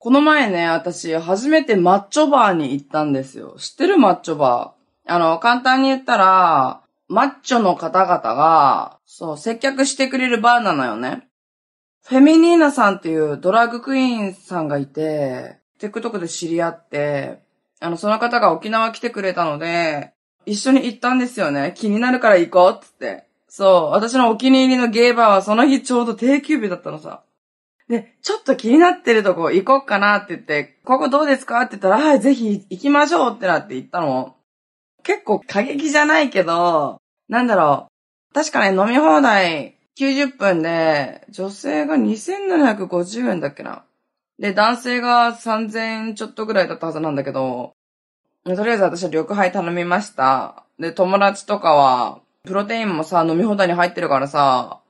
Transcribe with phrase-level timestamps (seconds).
[0.00, 3.56] この前ね、私、初めてマッチョバーに行ったんですよ。
[3.58, 5.12] 知ってるマッチョバー？
[5.12, 11.26] あの、簡単に言ったら、マッチョの方々が、そう、接客してくれるバーなのよね。
[12.06, 17.40] フェミニーナさんっていうドラッグクイーンさんがいて、TikTok で知り合って、
[17.80, 20.12] あの、その方が沖縄来てくれたので、
[20.46, 21.74] 一緒に行ったんですよね。
[21.76, 23.26] 気になるから行こうっつって。
[23.48, 27.22] そう、私のお気に入りのゲーバーはその日ちょうど定休日だったのさ。
[27.88, 34.36] で、ちょっと気になってるとこ行こっかなって言って、ここどうですかって言ったら、はい、ぜひ行きましょうってなって行ったの。
[35.02, 37.88] 結構過激じゃないけど、なんだろ
[38.30, 38.34] う。
[38.34, 43.84] 確かね、飲み放題90分で、女性が2750円だっけな。
[44.38, 47.72] で、男性が3000ちょっとぐらいだったはずなんだけど、
[48.44, 50.64] とりあえず私は緑杯頼みました。
[50.78, 54.80] で、友達とかは、プロテインもさ、飲み放題に入ってるからさ、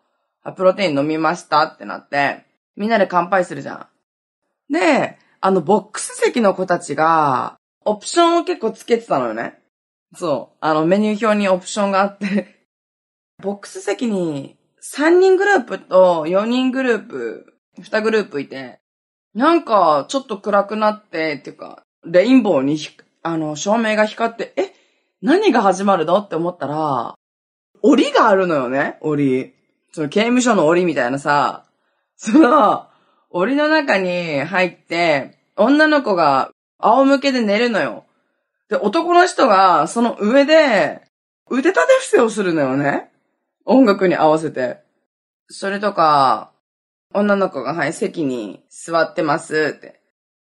[0.57, 2.45] プロテイン飲みましたってなって、
[2.79, 3.89] みんなで乾杯するじゃ
[4.71, 4.73] ん。
[4.73, 9.59] で、あの、ボックス席の子たちが、オプションを結構つけてたのよね。
[10.15, 10.57] そう。
[10.61, 12.67] あの、メニュー表にオプションがあって
[13.43, 18.79] ボックス席に3人グループと4人グループ、2グループいて、
[19.35, 22.79] なんか、ちょっと暗くなって、っていうか、レインボーに
[23.23, 24.73] あの、照明が光って、え、
[25.21, 26.19] 何が始まるの？
[26.19, 27.15] って思ったら、
[27.83, 29.53] 檻があるのよね、檻。
[29.93, 31.65] その刑務所の檻みたいなさ、
[32.19, 32.87] その、
[33.31, 38.05] 檻の中に入って、女の子が仰向けで寝るのよ。
[38.69, 41.03] で、男の人がその上で
[41.49, 43.11] 腕立て伏せをするのよね。
[43.65, 44.81] 音楽に合わせて。
[45.49, 46.53] それとか、
[47.15, 50.01] 女の子がはい、席に座ってますって。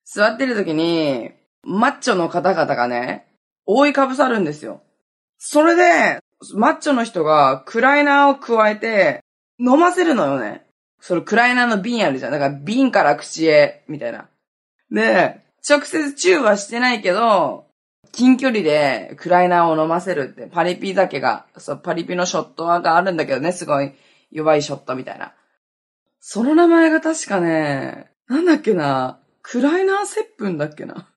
[0.05, 3.27] 座ってる時に、マッチョの方々がね、
[3.67, 4.83] 覆いかぶさるんですよ。
[5.39, 6.21] それで、
[6.55, 9.21] マッチョの人がクライナーを加えて、
[9.59, 10.66] 飲ませるのよね。
[11.07, 12.33] そのクライナーの瓶あるじゃん。
[12.33, 14.29] だから瓶から口へ、みたいな。
[14.91, 17.67] で、直接チューはしてないけど、
[18.11, 23.93] 近距離でクライナーを飲ませるって、パリピだけが、そう、パリピのショットがあるんだけどね、すごい
[24.33, 25.33] 弱いショットみたいな。
[26.19, 31.09] その名前が確かね、なんだっけな、クライナー接吻だっけな。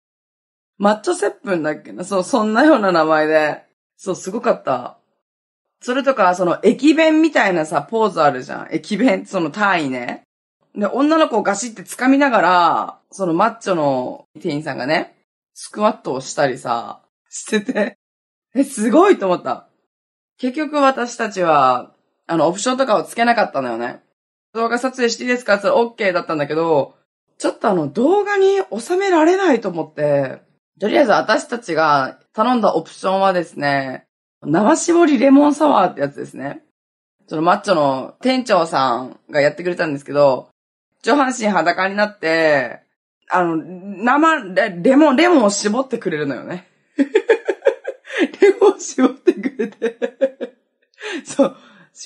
[0.77, 2.03] マッチョ接吻だっけな。
[2.03, 3.63] そう、そんなような名前で。
[3.97, 4.98] そう、すごかった。
[5.81, 8.67] それとか、その、駅弁みたいなさ、ポーズあるじゃん。
[8.71, 10.23] 駅弁、その単位ね。
[10.75, 15.15] で、女の子をガシって掴みながら、そのマッチョの店員さんがね、
[15.53, 17.97] スクワットをしたりさ、してて、
[18.55, 19.67] え、すごいと思った。
[20.37, 21.93] 結局私たちは、
[22.27, 24.01] あの、オプションとかをつけなかったのよね。
[24.53, 26.95] 動画撮影していいですかって言ったら OK だったんだけど、
[27.37, 30.41] ちょっとあの、動画に収められないと思って、
[30.79, 34.05] とりあえず私たちが頼んだオプションはですね、
[34.41, 36.61] 生絞りレモンサワーってやつですね。
[37.27, 40.49] そのマッチョの店長さんがやってくれたんですけど、
[41.03, 42.81] 上半身裸になって、
[43.29, 44.43] あの、生、
[44.81, 46.67] レモン、レモンを絞ってくれるのよね。
[46.97, 50.55] レモン絞ってくれて
[51.23, 51.55] そう。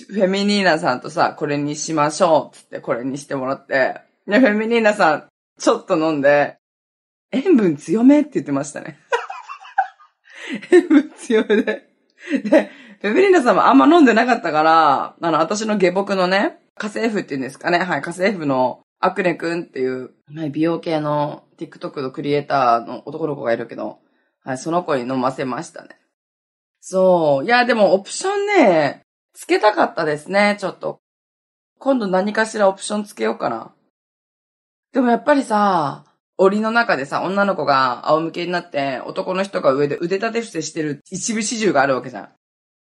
[0.10, 4.02] フェミニーナさんとさ、これにしましょう、つってこれにしてもらって。
[4.28, 5.28] で、フェミニーナさん、
[5.60, 6.58] ちょっと飲んで、
[7.32, 9.00] 塩分強めって言ってましたね。
[10.72, 11.93] 塩分強めで。
[12.50, 17.80] で、フェミリーナさんもあんま飲んでなかったから、あの、私の下僕のね、家政婦って言うんですかね。
[17.80, 20.12] はい、家政婦のアクネくんっていう、
[20.52, 24.00] 美容系の TikTok のクリエイターの男の子がいるけど、
[24.44, 26.00] はい、その子に飲ませましたね。
[26.80, 27.46] そう。
[27.46, 29.02] いや、でもオプションね、
[29.34, 31.00] つけたかったですね、ちょっと。
[31.80, 33.74] 今度何かしらオプションつけようかな。
[34.94, 36.06] でもやっぱりさ、
[36.44, 42.30] 檻の中でさ、女の子が仰向けになって、男の人が上で腕立て伏せしてる一部始終があるわけじゃん。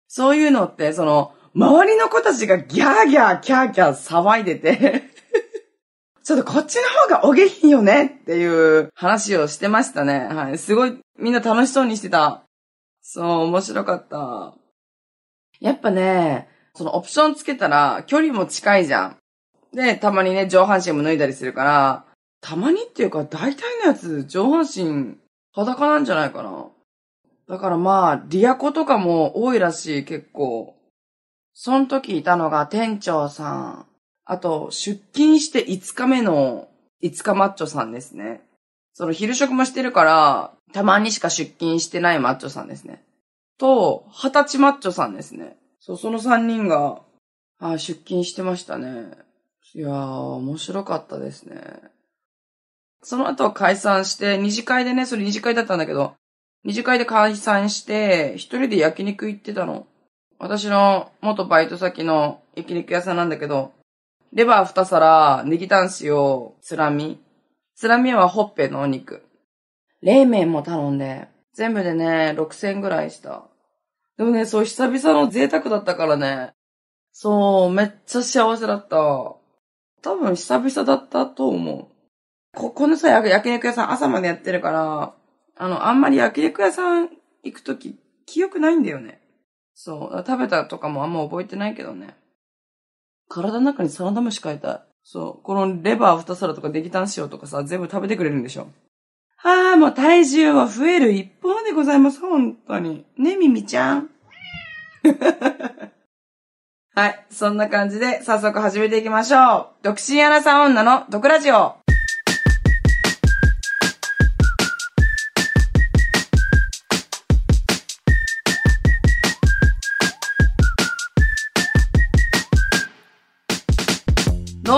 [0.08, 5.04] そういうのって、その、周りの子たちがギャーギャーキャーキャー騒いでて
[6.24, 10.28] ちょっとこっちの方がお下品よねっていう話をしてましたね。
[10.32, 10.58] はい。
[10.58, 12.44] すごい、みんな楽しそうにしてた。
[13.02, 14.54] そう、面白かった。
[15.60, 19.18] やっぱね、そのオプションつけたら距離も近いじゃん。
[19.74, 22.06] で、たまにね、上半身も脱いだりするから、
[22.42, 25.18] たまにっていうか、大体のやつ、上半身、
[25.54, 26.68] 裸なんじゃないかな。
[27.48, 30.76] だからまあ、リアコとかも多いらしい、結構。
[31.54, 33.86] その時いたのが店長さん。
[34.26, 36.68] あと、出勤して5日目の
[37.04, 38.42] 5日マッチョさんですね。
[38.94, 43.04] その昼食もしてるから、たまにしか出勤してないマッチョさんですね。
[43.58, 45.58] と、二十歳マッチョさんですね。
[45.80, 47.02] そう、その3人が、
[47.60, 49.12] あ出勤してましたね。
[49.74, 51.58] いやー、面白かったですね。
[53.04, 56.16] その後解散して、二次会でね、それ二次会だったんだけど、
[56.64, 59.88] 二次会で解散して、一人で焼肉行ってたの。
[60.38, 63.74] 私の元バイト先の焼肉屋さんなんだけど、
[64.34, 67.20] レバー二皿、ネギタン塩、つらみ。
[67.76, 69.24] つらみはほっぺのお肉。
[70.02, 73.44] 冷麺も頼んで、全部でね、6000ぐらいした。
[74.18, 76.54] でもね、そう、久々の贅沢だったからね。
[77.12, 78.98] そう、めっちゃ幸せだった。
[78.98, 79.40] 多
[80.02, 81.91] 分久々だったと思う。
[82.54, 85.14] ここのさ、焼肉屋さん朝までやってるから、
[85.58, 87.10] あの、あんまり焼肉屋さん
[87.44, 89.22] 行くとき、記憶ないんだよね。
[89.74, 92.16] そう、食べたとかもあんま覚えてないけどね。
[93.30, 94.82] 体の中にサラダ飯変えたい。
[95.04, 98.68] そう、このレバー2皿とかデキタン塩とかさ、全部食べてくれるんでしょ。
[99.38, 103.06] はあ、もう体重は増える一方でございます、本当に。
[103.18, 104.10] ね、ミミちゃん。
[106.94, 107.26] はい。
[107.32, 109.84] そんな感じで、早速始めていきましょう。
[109.84, 111.78] 独身アナサー女の毒ラジオ。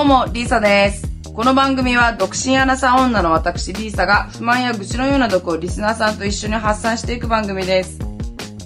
[0.04, 1.08] どうも、リーサです。
[1.34, 8.00] この番組は、独身アナサー女の私、リーサが、不満や愚痴のような毒をリスナーさんと一緒に発散していく番組です。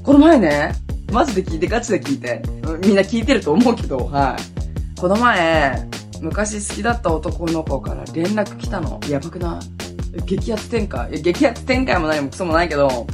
[0.03, 0.73] この前ね、
[1.11, 2.41] マジで聞いて、ガチで聞いて。
[2.81, 4.99] みんな聞いてると思うけど、はい。
[4.99, 5.87] この前、
[6.21, 8.99] 昔好きだった男の子から連絡来たの。
[9.07, 9.59] やばくな
[10.17, 10.23] い？
[10.25, 11.11] 激アツ展開？
[11.11, 13.05] いや激アツ展開も何もクソもないけど、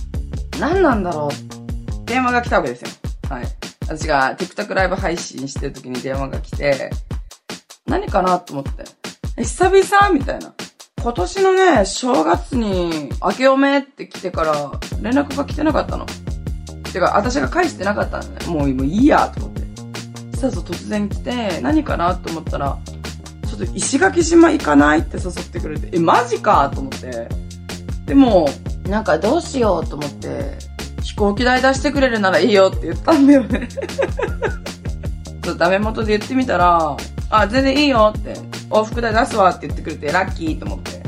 [0.62, 2.06] 何なんだろう？
[2.06, 2.88] 電話が来たわけですよ。
[3.30, 3.46] はい。
[3.82, 6.90] 私が TikTok ライブ配信してる時に電話が来て、
[7.86, 8.84] 何かなと思って。
[9.42, 10.54] 久々みたいな。
[11.02, 16.06] 今年のね、正月に、明けおめって来てから、連絡が来てなかったの。
[16.94, 18.46] てか、私が返してなかったのね。
[18.48, 19.62] もう、もういいや、と思って。
[20.32, 22.78] そしたらそう突然来て、何かなと思ったら、
[23.50, 27.28] ちょっと石垣島行かないって誘ってくれて、え、マジかと思って。
[28.06, 28.48] でも、
[28.88, 30.58] なんかどうしようと思って、
[31.02, 33.68] 飛行機代出してくれるならいいよって言ったんだよね。
[35.44, 36.96] そうダメ元で言ってみたら、
[37.42, 38.34] あ、全然いいよって、
[38.70, 41.02] 往復代出すわって言ってくれて、ラッキーと思って。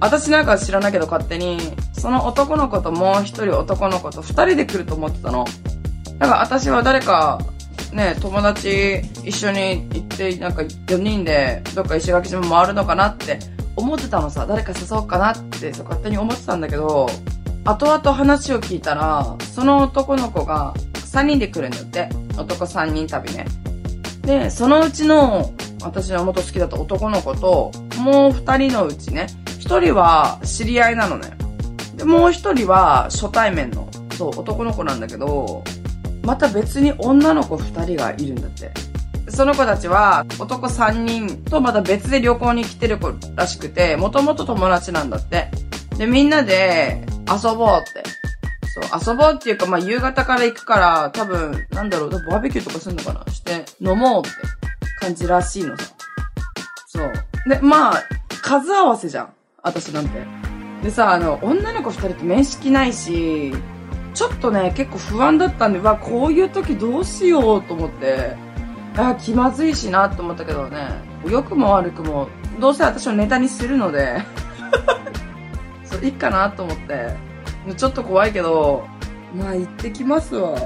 [0.00, 1.58] 私なんか知らないけど勝手に、
[1.92, 5.44] その男の子ともう一人男の子と二人で来ると思ってたの。
[6.18, 7.40] だから私は誰か、
[7.92, 13.38] ね、友達一緒に行って、なんか4人でどっか石垣島回るのかなって
[13.76, 14.46] 思ってたのさ。
[14.46, 17.08] 誰か誘おうかなってそう勝手に思ってたんだけど、
[17.64, 22.08] 後々話を聞いたら、その男の子が3人で来るんだって。
[22.36, 23.46] 男3人旅ね。
[24.22, 25.52] で、そのうちの、
[25.84, 29.26] 私の元好きだった男の子と、もう二人のうちね、
[29.58, 31.36] 一人は知り合いなのね。
[31.96, 35.62] で、もう一人は初対面の、そう、男の子なんだけど、
[36.22, 38.72] また別に女の子二人がいるんだって。
[39.28, 45.50] その子たちは男三人とまた別で旅行に来てる子らしくて、もともと友達なんだって。
[45.96, 48.02] で、みんなで遊ぼうって。
[48.74, 53.32] そう、遊ぼうっていうか、まあ、夕方から行くから、多分、なんだろう、バーベキューとかするのかな？
[53.32, 54.30] して、飲もうって
[55.04, 55.84] 感じらしいのさ。
[56.86, 57.12] そう。
[57.46, 58.02] で、まあ、
[58.42, 59.34] 数合わせじゃん。
[59.62, 60.22] 私なんて。
[60.82, 63.52] でさ、あの、女の子二人って面識ないし、
[64.14, 68.34] ちょっとね、結構不安だったんで、わ、こういう時どうしようと思って、
[68.96, 70.88] あ、気まずいしなと思ったけどね、
[71.28, 72.28] 良くも悪くも、
[72.60, 74.22] どうせ私をネタにするので、
[75.84, 77.14] そう、いいかなと思って、
[77.76, 78.86] ちょっと怖いけど、
[79.36, 80.56] まあ行ってきますわ。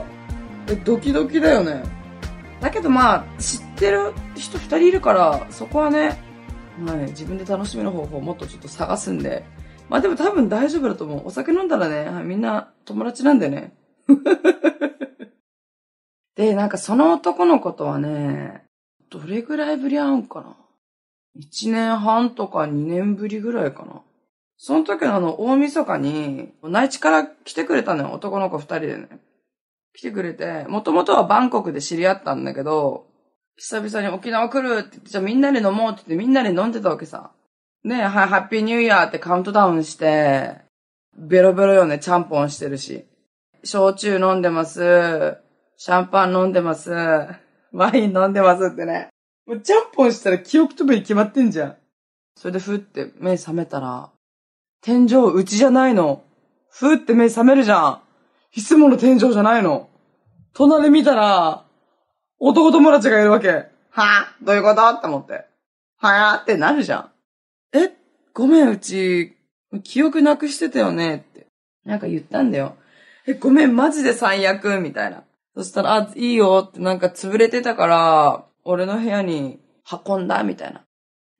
[0.69, 1.98] え、ドキドキだよね。
[2.60, 6.20] だけどまあ、知ってる人二人いるから、そこはね、
[6.78, 9.44] まあね、自分で楽しみの方法をもっとちょっと探すんで。
[9.88, 11.28] まあでも多分大丈夫だと思う。
[11.28, 13.74] お酒飲んだらね、はいみんな友達なんでね。
[16.36, 18.65] で、なんかその男の子とはね、
[19.10, 20.56] どれぐらいぶり会うんかな。
[21.38, 24.03] 1年半とか2年ぶりぐらいかな。
[24.56, 29.08] その時のあの、大晦日に、内地から来てくれたのよ、男の子二人でね。
[29.95, 33.07] 来てくれて、もともとはバンコクで知り合ったんだけど、
[33.57, 37.33] 久々に沖縄来るって言って、じゃあみんなで飲もうって言ってみんなで飲んでたわけさ。
[37.85, 40.57] ねえはい、ハッピーニューイヤーってカウントダウンして、
[41.17, 43.07] ベロベロよね、ちゃんぽんしてるし。
[43.65, 45.39] 焼酎飲んでます。
[45.77, 46.93] シャンパン飲んでます。
[47.73, 49.09] ワイン飲んでますってね。
[49.47, 51.77] もうちゃんぽんしたら記憶飛ぶに決まってんじゃん。
[52.37, 54.11] それでふって目覚めたら、
[54.81, 56.23] 天井うちじゃないの。
[56.71, 58.03] ふって目覚めるじゃん。
[58.58, 59.88] いつもの天井じゃないの。
[60.53, 61.65] 隣見たら、
[62.41, 63.50] 男友達がいるわけ。
[63.50, 64.82] はぁどういうこと？
[64.82, 65.44] って思って。
[65.98, 67.10] はぁってなるじゃん。
[67.72, 67.93] え
[68.34, 69.36] ごめん、うち、
[69.84, 71.46] 記憶なくしてたよねって。
[71.84, 72.74] なんか言ったんだよ。
[73.29, 75.22] え、ごめん、マジで最悪みたいな。
[75.55, 79.60] そしたら、あ、いいよってなんか潰れてたから、俺の部屋に
[80.05, 80.82] 運んだみたいな。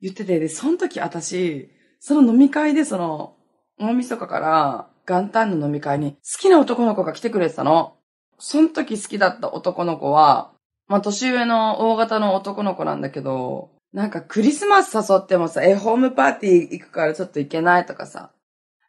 [0.01, 3.35] 言ってて、で、その時私、その飲み会でその、
[3.77, 7.95] 大晦日から元旦の飲み会に好きな男の子が来てくれてたの。
[8.37, 10.51] その時好きだった男の子は、
[10.87, 18.29] まあ年上の大型の男の子なんだけど、なんかクリスマス誘ってもさ、え、ホームパーティー行くからちょっと行けないとかさ、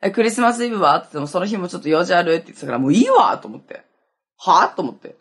[0.02, 0.96] え、クリスマスイブは？
[0.96, 2.34] って言ってもその日もちょっと用事ある？
[2.34, 3.82] って言ってたからもういいわと思って。
[4.36, 4.74] はぁ？
[4.74, 5.16] と思って。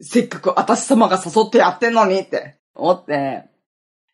[0.00, 3.44] せっかく私様が誘ってやってんのにって思って。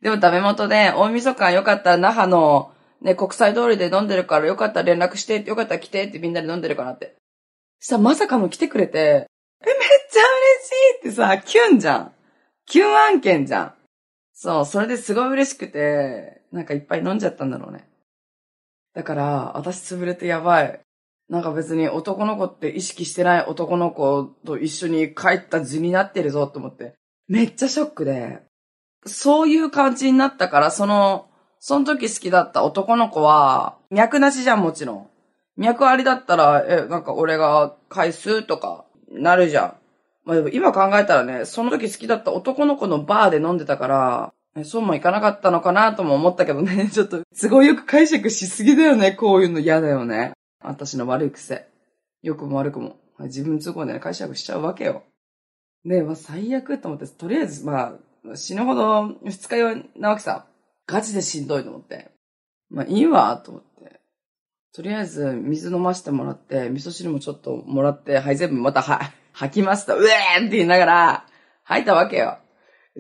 [0.01, 7.15] でもダメ元で、大晦日よかったら那覇のね、国際通りで飲んでるからよかったら連絡して、よかったら来てってみんなで飲んでるからって。
[7.81, 9.77] さ、まさかも来てくれて、え、めっ
[10.11, 12.13] ちゃ嬉しいってさ、キュンじゃん。
[12.67, 13.75] キュン案件じゃん。
[14.35, 17.89] そう、それですごい嬉しくて、なんかいっぱい飲んじゃったんだろうね。
[18.95, 20.81] だから、私潰れてやばい。
[21.29, 26.95] なんか別に男の子って意識してない男の子と一緒に帰った図になってるぞと思って。
[27.29, 28.41] めっちゃショックで。
[29.07, 31.29] そういう感じになったから、その、
[31.61, 35.11] その時好きだった男の子は、脈なしじゃんもちろん。
[35.57, 39.75] 脈ありだったら、え、なんか俺が返すとか、なるじゃん。
[40.25, 50.33] まあでも今考えたらね、その時好きだった男の子のバーで飲んでたから、そうもいかなかったのかなとも思ったけどね、 ちょっと都合よく解釈しすぎだよね、こういうの嫌だよね。
[50.63, 51.69] 私の悪い癖。
[52.23, 52.97] 良くも悪くも。
[53.21, 55.03] 自分都合で、ね、解釈しちゃうわけよ。
[55.85, 57.95] で、まあ、最悪と思って、とりあえず、ま
[58.33, 60.47] あ、死ぬほど二日酔いなわけさ。
[60.89, 62.11] ガチでしんどいと思って。
[62.71, 64.01] まあ、いいわ、と思って。
[64.75, 69.95] とりあえず、水飲ませてもらって、味噌汁もちょっともらって、はい、全部または、吐きました。
[69.95, 71.27] うえーって言いながら、
[71.63, 72.39] 吐いたわけよ。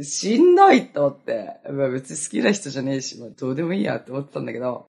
[0.02, 1.60] しんどいと思って。
[1.70, 4.86] まあ、別に好きな人じゃねえし、まあ、どうでもいいやって思ってたんだけど、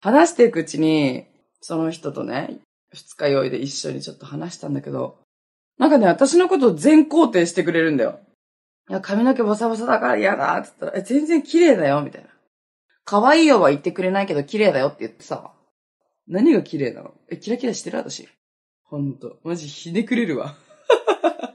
[0.00, 1.24] 話していくうちに、
[1.62, 2.60] その人とね、
[2.92, 5.18] 二日酔いで一緒にちょっと話したんだけど、
[5.78, 8.20] なんかね、私のことを全肯定してくれるんだよ。
[8.90, 12.28] いや、髪の毛ボサボサだから嫌だって言ったら、え、全然綺麗だよ、みたいな。
[13.04, 15.52] 可愛いよは言ってくれないけど綺麗だよって言ってさ。
[16.26, 17.12] 何が綺麗なの？
[17.30, 18.28] え、キラキラしてる私。
[18.84, 19.38] ほんと。
[19.44, 20.54] マジひねくれるわ。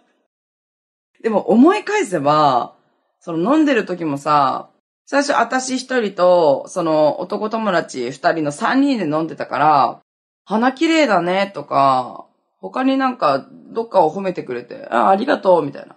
[1.24, 2.76] でも思い返せば、
[3.20, 4.70] その飲んでる時もさ、
[5.06, 10.02] 最初私一人と、その男友達二人の三人で飲んでたから、
[10.46, 12.28] 鼻綺麗だねとか、
[12.60, 15.88] 他になんかどっかを褒めてくれて、あ、ありがとうみたい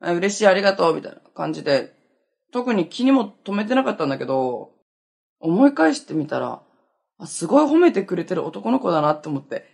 [0.00, 0.14] な。
[0.14, 1.92] 嬉しいありがとうみたいな感じで、
[2.52, 4.70] 特に気にも留めてなかったんだけど、
[5.40, 6.60] 思い返してみたら、
[7.26, 9.66] すごい褒めてくれてる男の子だなって思って、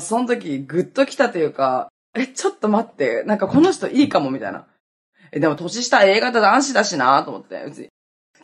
[0.00, 4.66] その時グッと来たというか、え、ちょっと待って、なんかこの人いいかもみたいな。
[5.32, 7.88] え、でも年下 A 型男子だしなと思って、うち、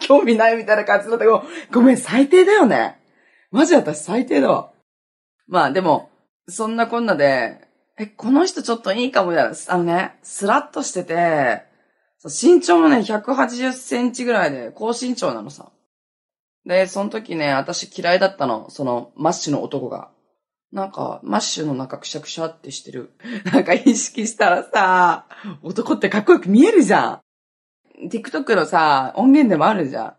[0.01, 1.25] 興味ないみたいな感じだった、
[1.73, 3.01] ごめん、最低だよね。
[3.51, 4.71] マジ私最低だわ。
[5.49, 6.11] まあでも、
[6.49, 7.61] そんなこんなで、
[7.99, 9.57] え、この人ちょっといいかもみたいな。
[9.69, 11.63] あのね、スラッとしてて、
[12.25, 15.71] 身長もね、180センチぐらいで、高身長なのさ。
[16.67, 18.69] で、その時ね、私嫌いだったの。
[18.71, 20.11] その、マッシュの男が。
[20.73, 23.13] なんか、マッシュの中くしゃくしゃってしてる。
[23.53, 25.27] なんか意識したらさ、
[25.63, 27.23] 男ってかっこよく見えるじゃ
[28.05, 28.09] ん。
[28.11, 30.15] TikTok のさ、音源でもあるじゃん。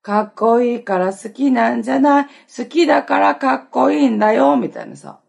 [0.00, 2.26] かっこいいから好きなんじゃない？
[2.56, 5.20] 好きだからかっこいいんだよみたいなさ。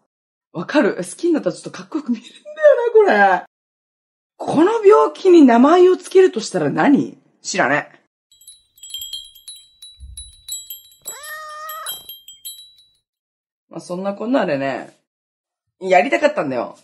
[0.53, 0.95] わかる？
[0.95, 3.45] 好きになったらちょっとかっこよく見えるんだよな、これ。
[4.37, 7.19] この病気に名前をつけるとしたら何？
[7.43, 7.91] 知らね。
[13.73, 14.95] まあ、そんなこんなでね、
[15.81, 16.77] やりたかったんだよ。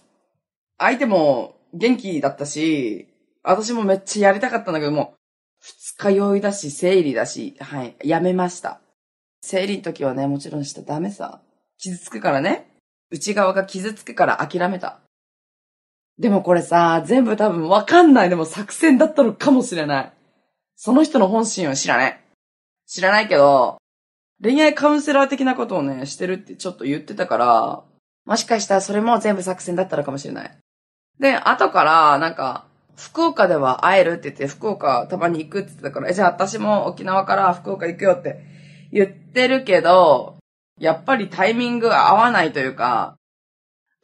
[0.79, 3.07] 相手も元気だったし、
[3.43, 5.13] 私もめっちゃやりたかったんだけども、
[5.59, 8.81] 二日酔いだし、生理だし、はい、やめました。
[9.41, 11.41] 生理の時はね、もちろんしたダメさ。
[11.77, 12.67] 傷つくからね。
[13.11, 14.99] 内側が傷つくから諦めた。
[16.17, 20.13] でもこれさ、全部多分わかんないでも作戦だったのかもしれない。
[20.75, 22.19] その人の本心は知らない。
[22.87, 23.77] 知らないけど、
[24.41, 27.83] 恋愛カウンセラー的なことをね、してるってちょっと言ってたから、
[28.25, 30.57] もしかしたらそれも全部作戦だったのかもしれない。
[31.19, 32.65] で、後から、なんか、
[32.95, 38.43] 福岡では会えるって言って、福岡たまに行くって言ってたから、え、じゃあ私も沖縄から福岡行くよって
[38.91, 40.37] 言ってるけど、
[40.79, 43.15] やっぱりタイミングが合わないというか、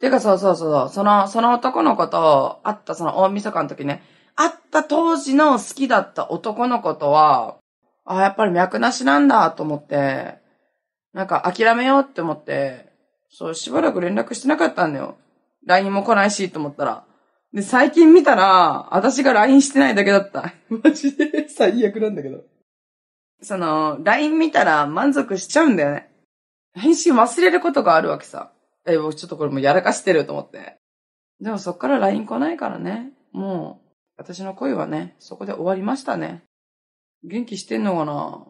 [0.00, 4.02] てかそうそうそう、その、その男の子と会ったその大晦日の時ね、
[4.34, 7.56] 会った当時の好きだった男の子とは、
[8.06, 10.38] あ、やっぱり脈なしなんだと思って、
[11.12, 12.92] なんか諦めようって思って、
[13.28, 15.16] そう、しばらく連絡してなかったんだよ。
[15.66, 17.04] LINE も来ないしと思ったら。
[17.52, 20.52] で、最近見たら、私が LINE してないだけだった。
[20.70, 22.44] マジで最悪なんだけど。
[23.42, 26.10] その、LINE 見たら満足しちゃうんだよね。
[26.74, 28.52] 返信忘れることがあるわけさ。
[28.86, 30.78] え、僕ちょっとこれもうやらかしてると思って。
[31.40, 33.12] でもそっから LINE 来ないからね。
[33.32, 33.86] もう、
[34.16, 36.45] 私の恋はね、そこで終わりましたね。
[37.24, 38.46] 元気してんのかな？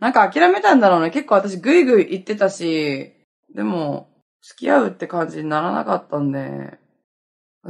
[0.00, 1.10] なんか諦めたんだろうね。
[1.10, 3.12] 結構私グイグイ言ってたし、
[3.54, 4.08] でも、
[4.42, 6.78] 付き合うって感じにならなかったんで、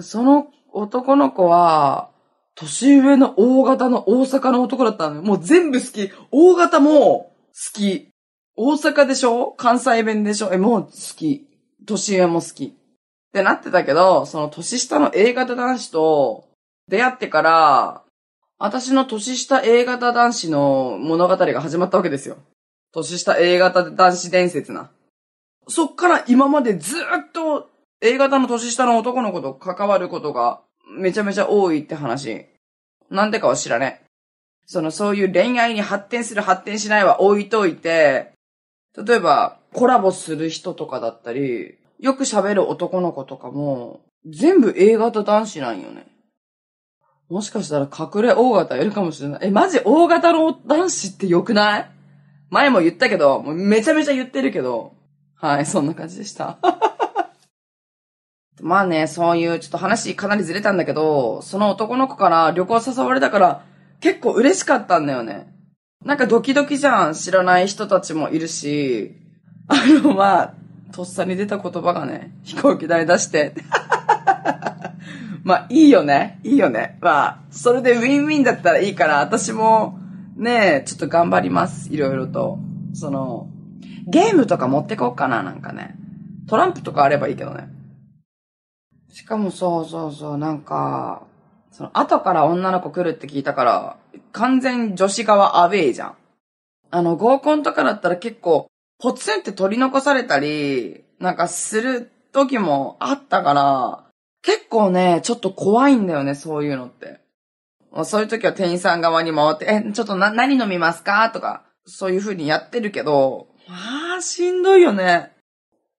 [0.00, 2.11] その男の子は、
[2.54, 5.23] 年上の大型の大阪の男だったのよ。
[5.23, 6.12] もう全部好き。
[6.30, 7.35] 大型も好
[7.73, 8.11] き。
[8.56, 9.52] 大阪でしょ？
[9.52, 10.52] 関西弁でしょ？
[10.52, 11.47] え、もう好き。
[11.87, 12.64] 年上も好き。
[12.66, 12.70] っ
[13.32, 16.49] てなってたけど、その年下の A 型男子と
[16.88, 18.02] 出会ってから、
[18.59, 22.38] 私の年下 A 型男子の物語が始まったわけですよ。
[22.93, 24.91] 年下 A 型男子伝説な。
[25.69, 30.61] そっから今までずっと A 型の年下の男の子と関わることが
[30.99, 32.47] めちゃめちゃ多いって話。
[33.11, 34.09] なんでかは知らねえ。
[34.67, 38.33] そのそういう恋愛に発展する発展しないは置いといて、
[38.97, 46.07] 例えばコラボする人とかだったり、よく喋る男の子とかも、全部 A 型男子なんよね。
[47.28, 49.40] もしかしたら隠れ O 型いるかもしれない。
[49.42, 51.90] え、マジ O 型の男子って良くない？
[52.50, 54.94] 前も言ったけど、もうめちゃめちゃ言ってるけど、
[55.35, 56.58] はい、そんな感じでした。
[58.61, 63.62] まあね、そういうちょっと話かなりずれたんだけど、その男の子から旅行誘われたから
[64.00, 65.52] 結構嬉しかったんだよね。
[66.04, 67.14] なんかドキドキじゃん。
[67.14, 69.14] 知らない人たちもいるし、
[69.68, 70.54] あの、まあ、
[70.92, 73.54] とっさに出た言葉がね、飛行機代出して。
[75.45, 76.40] まあ、いいよね。
[76.45, 76.99] いいよね。
[77.00, 79.99] まあ、それでウィンウィンだったらいいから、私も、
[80.37, 81.92] ね、ちょっと頑張ります。
[81.92, 82.59] いろいろと。
[82.95, 83.49] その、
[84.07, 85.97] ゲームとか持ってこうかな、なんかね。
[86.49, 87.68] トランプとかあればいいけどね。
[89.11, 91.23] しかもそうそうそう、なんか、
[91.71, 93.97] その後から女の子来るって聞いたから、
[94.33, 96.14] 完全女子側アウェイじゃん。
[96.90, 98.66] あの、合コンとかだったら結構、
[98.99, 104.08] ポツンって取り残されたり、なんかする時もあったから、
[104.42, 107.21] 結構ね、ちょっと怖いんだよね、そういうのって。
[108.04, 111.30] そういう時は店員さん側に回って、え、ちょっとな、何飲みますか？
[111.30, 115.33] とか、そういう風にやってるけど、まあ、しんどいよね。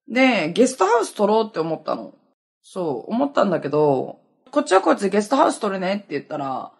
[0.07, 2.13] で、ゲストハウス取ろうって思ったの。
[2.63, 4.19] そう、思ったんだけど、
[4.51, 6.71] こっちはこっちでゲストハウス取るねって言ったら、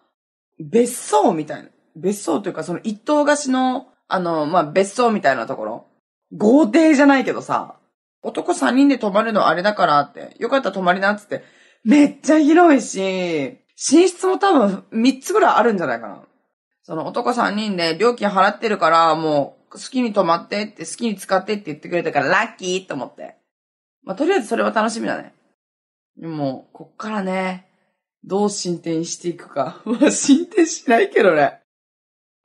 [0.59, 1.69] 別荘みたいな。
[1.95, 5.85] 別荘というか、その一棟貸しの、あの、まあ、別荘みたいなところ。
[6.31, 7.78] 豪邸じゃないけどさ、
[8.21, 11.43] 男三人で泊まるのあれだからって、よかったら泊まりなっつって、
[11.83, 16.23] めっちゃ広いし、寝室も多分三つぐらいあるんじゃないかな。
[16.83, 23.37] その男三人で料金払ってるから、もう好きに泊まってって、好きに使ってって言ってくれたからラッキーと思って。
[24.03, 25.33] まあ、とりあえずそれは楽しみだね。
[26.17, 27.69] でも、こっからね、
[28.25, 29.81] どう進展していくか。
[29.85, 31.61] ま、進展しないけどね。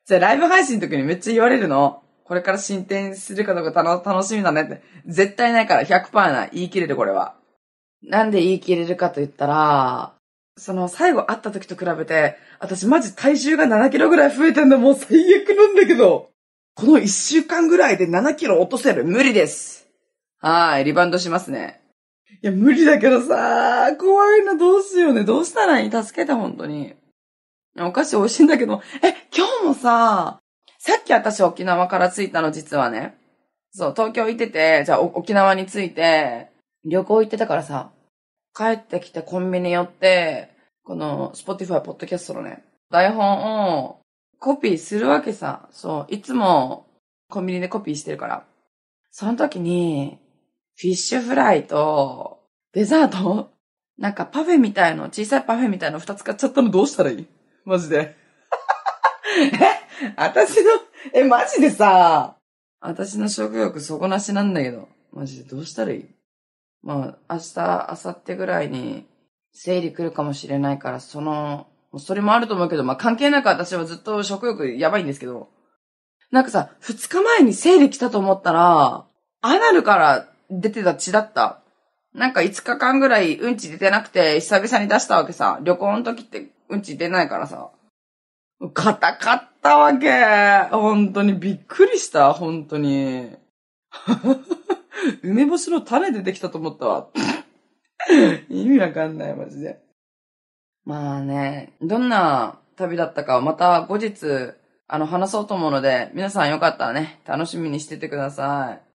[0.07, 2.04] じゃあ、ライブ配信の時にめっちゃ言われるの。
[2.25, 4.83] これから進展するかどうか楽しみだねって。
[5.07, 6.51] 絶対ないから100%ない。
[6.55, 7.37] 言い切れる、これは。
[8.03, 10.15] なんで言い切れるかと言ったら、
[10.57, 16.31] その最後会った時と比べて、私マジ体重が7キロぐらい増えてんのもう最悪なんだけど。
[16.77, 19.89] この1週間ぐらいで7キロ落とせる無理です。
[20.41, 21.81] はい、リバウンドしますね。
[22.43, 25.25] いや、無理だけどさ、怖いな、どうしようね。
[25.25, 25.91] どうしたらいい？
[25.91, 26.95] 助けて、本当に。
[27.79, 30.41] お菓子美味しいんだけど、え、今日もさ、
[30.87, 33.17] さっき私沖縄から着いたの、実はね。
[33.73, 36.49] そう、東京行ってて、じゃあ沖縄に着いて、
[36.85, 37.91] 旅行行ってたからさ、
[38.55, 40.51] 帰ってきてコンビニ寄って、
[40.83, 44.01] この、 Spotify ポッドキャストのね、台本を
[44.39, 45.71] コピーするわけさ。
[45.71, 46.87] そう、いつも
[47.31, 48.45] コンビニでコピーしてるから。
[49.11, 50.19] その時に、
[50.77, 52.41] フィッシュフライと、
[52.75, 53.49] デザート
[53.97, 57.27] なんかパフェみたいの、小さいパフェみたいの二つ買っちゃったのどうしたらいい？
[57.65, 58.17] マジで。
[59.55, 59.81] え
[60.17, 60.71] 私の、
[61.13, 62.37] え、マジでさ、
[62.81, 66.07] 私の食欲底なしなんだけど、マジでどうしたらいい？
[66.83, 69.07] まあ、明日、明後日ぐらいに、
[69.53, 75.49] 生理来るかもしれないから、その、それもあると思うけど、まあ関係なく私はずっと食欲やばいんですけど、
[76.33, 79.07] なんかさ、二日前に生理来たと思ったら、
[79.41, 81.61] アナルから出てた血だった。
[82.13, 85.61] なんか5日間ぐらいうんち出てなくて、久々に出したわけさ。
[85.63, 87.71] 旅行の時ってうんち出ないからさ。
[88.71, 90.11] 硬かったわけ。
[90.71, 93.37] 本当にびっくりした、本当に。
[95.23, 97.09] 梅干しの種出てきたと思ったわ。
[98.49, 99.81] 意味わかんない、マジで。
[100.85, 104.53] まあね、どんな旅だったかまた後日、
[104.87, 108.95] あの、話そうと思うので、皆さんよかったらね、楽しみにしててください。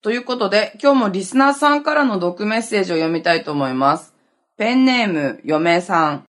[0.00, 4.14] ということで、今日もリスナーさんからの毒メッセージを読みたいと思います。
[4.58, 6.24] ペンネーム、嫁さん。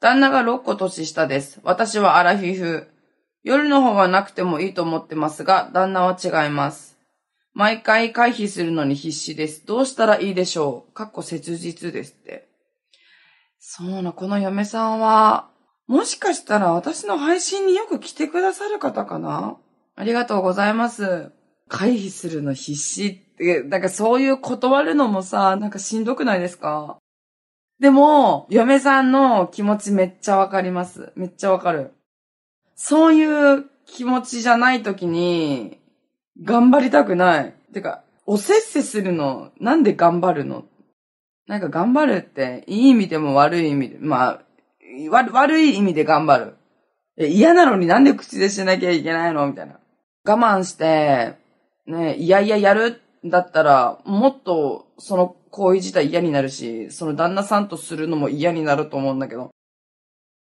[0.00, 1.58] 旦那が6個年下です。
[1.64, 2.86] 私はアラフィフ。
[3.42, 6.96] 夜の方はなくてもいいと思ってますが、旦那は違います。
[7.54, 9.66] 毎回回避するのに必死です。
[9.66, 10.92] どうしたらいいでしょう？
[10.92, 12.46] かっこ切実ですって。
[13.58, 15.50] そうな、この嫁さんは、
[15.88, 19.56] もしかしたら私の配信によく来てくださる方かな？
[19.96, 21.32] ありがとうございます。
[21.66, 26.98] 回避するの必死っで、なんかそういう断るのもさ、なんかしんどくないですか？
[27.80, 31.12] でも、嫁さんの気持ちめっちゃわかります。
[31.14, 31.92] めっちゃわかる。
[32.74, 35.78] そういう気持ちじゃない時に、
[36.42, 37.54] 頑張りたくない。
[37.72, 40.64] てか、おせっせするの、なんで頑張るの？
[41.46, 44.42] なんか頑張るって、いい意味でも悪い意味で、まあ、
[45.32, 46.56] 悪い意味で頑張
[47.18, 47.28] る。
[47.28, 49.46] 嫌なのになんで口でしなきゃいけないの？
[49.46, 49.78] みたいな。
[50.24, 51.34] 我慢して、
[51.86, 59.50] ね、いやいややるんだったら、もっとその行為自体嫌になるし、その旦那さんとするのも嫌になると思うんだけど。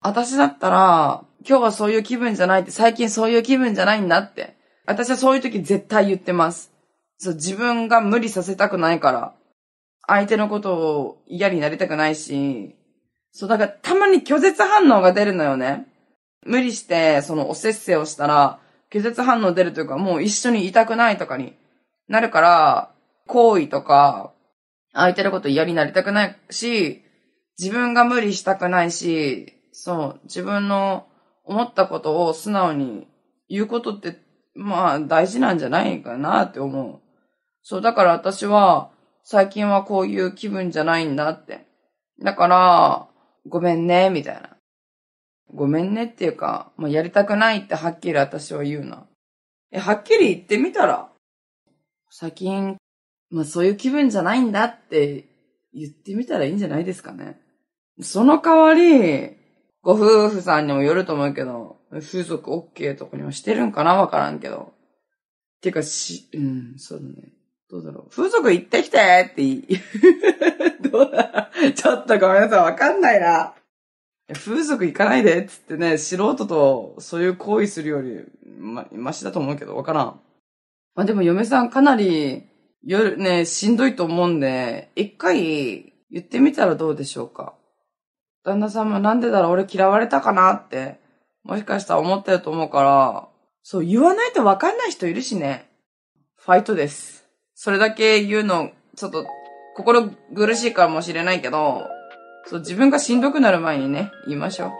[0.01, 4.55] 私だったら、今日はそういう気分じゃないって、最近そういう気分じゃないんだって。
[4.85, 6.71] 私はそういう時絶対言ってます。
[7.17, 9.33] そう、自分が無理させたくないから。
[10.07, 12.75] 相手のことを嫌になりたくないし。
[13.31, 15.87] そう、だからたまに拒絶反応が出るのよね。
[16.45, 21.53] 無理して、そのおせっせをしたら、拒絶反応出るというか、もう一緒にいたくないとかに
[22.07, 22.91] なるから、
[23.27, 24.31] 行為とか、
[24.97, 27.03] 相手のこと嫌になりたくないし、
[27.59, 31.07] 自分が無理したくないし、そう、自分の
[31.43, 33.07] 思ったことを素直に
[33.47, 34.17] 言うことって、
[34.55, 36.99] まあ大事なんじゃないかなって思う。
[37.61, 38.89] そう、だから私は、
[39.23, 41.67] 最近はこういう気分じゃないんだって。
[42.23, 43.07] だから、
[43.47, 44.57] ごめんね、みたいな。
[45.53, 49.05] ごめんねっていうか、まあ、やりたくないってはっきり私は言うな。
[49.71, 51.09] え、はっきり言ってみたら、
[52.09, 52.77] 最近、
[53.29, 55.25] まあそういう気分じゃないんだって
[55.73, 57.39] 言ってみたらいいんじゃないですかね。
[58.01, 59.35] その代わり、
[59.81, 63.95] ご夫婦さんにもよると思うけど、風俗 OK とかにもしてるんかな？
[63.95, 64.73] わからんけど。
[65.61, 67.29] てかし、うん、そうだね。
[67.69, 68.09] どうだろう。
[68.09, 68.97] 風俗行ってきて
[69.31, 69.67] って言い。
[70.89, 71.51] どうだ？
[71.73, 73.53] ちょっとごめんなさい、わかんないな。
[74.33, 78.25] 風俗行かないでっつってね、素人とそういう行為するより、
[78.59, 80.19] ま、マシだと思うけど、わからん。
[80.95, 82.43] まあ、でも嫁さんかなり、
[82.87, 87.53] 夜ね、しんどいと思うんで、一回言ってみたらどうでしょうか。
[88.45, 90.97] 旦那さんもなんでだろう俺嫌われたかなって、
[91.43, 93.27] もしかしたら思ってると思うから、
[93.61, 95.69] そう、言わないとわかんない人いるしね。
[96.37, 97.27] ファイトです。
[97.55, 99.25] それだけ言うの、ちょっと、
[99.75, 101.87] 心苦しいかもしれないけど、
[102.45, 104.71] そう、自分がしんどくなる前にね、言いましょう。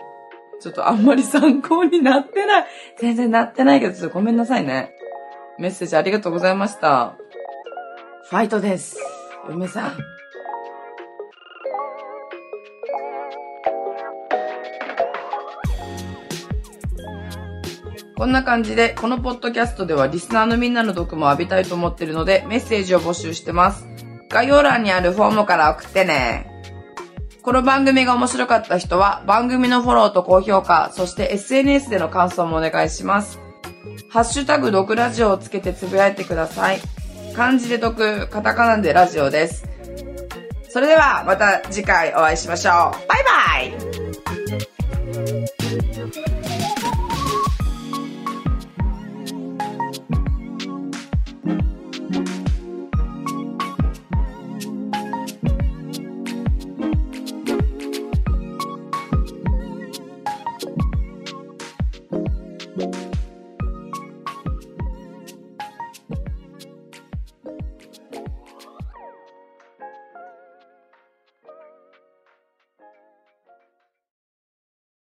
[0.61, 2.65] ちょっとあんまり参考になってない。
[2.99, 4.93] 全然なってないけど、ちょっとごめんなさいね。
[5.59, 7.17] メッセージありがとうございました。
[8.29, 8.97] ファイトです。
[9.47, 9.97] 梅さん。
[18.17, 23.87] こんな感じで、このポッドキャストではリスナーのみんなの毒も浴びたいと思ってるので、メッセージを募集してます。
[24.27, 26.51] 概要欄にあるフォームから送ってね。
[27.41, 33.39] この番組が面白かった人は番組のフォローと高評価、そして SNS での感想もお願いします。
[34.09, 36.96] ハッシュタグ毒ラジオをつけてつぶやいてください。
[37.37, 39.63] 漢字で解く、カタカナでラジオです。
[40.67, 42.73] それではまた次回お会いしましょう。
[43.07, 43.86] バイバイ